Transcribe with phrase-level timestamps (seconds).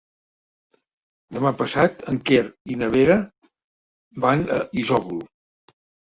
[1.35, 2.41] Demà passat en Quer
[2.75, 3.17] i na Vera
[4.25, 5.21] van a Isòvol.